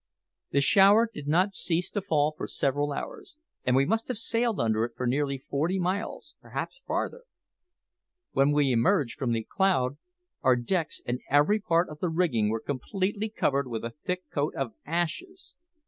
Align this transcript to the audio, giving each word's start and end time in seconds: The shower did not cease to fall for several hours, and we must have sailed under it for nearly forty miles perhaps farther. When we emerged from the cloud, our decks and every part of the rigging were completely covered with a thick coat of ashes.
The 0.49 0.61
shower 0.61 1.07
did 1.13 1.27
not 1.27 1.53
cease 1.53 1.91
to 1.91 2.01
fall 2.01 2.33
for 2.35 2.47
several 2.47 2.91
hours, 2.91 3.37
and 3.63 3.75
we 3.75 3.85
must 3.85 4.07
have 4.07 4.17
sailed 4.17 4.59
under 4.59 4.83
it 4.83 4.93
for 4.95 5.05
nearly 5.05 5.37
forty 5.37 5.77
miles 5.77 6.33
perhaps 6.41 6.81
farther. 6.87 7.21
When 8.31 8.49
we 8.51 8.71
emerged 8.71 9.19
from 9.19 9.31
the 9.31 9.43
cloud, 9.47 9.99
our 10.41 10.55
decks 10.55 11.01
and 11.05 11.19
every 11.29 11.59
part 11.59 11.87
of 11.89 11.99
the 11.99 12.09
rigging 12.09 12.49
were 12.49 12.59
completely 12.59 13.29
covered 13.29 13.67
with 13.67 13.85
a 13.85 13.91
thick 14.03 14.27
coat 14.31 14.55
of 14.55 14.73
ashes. 14.87 15.55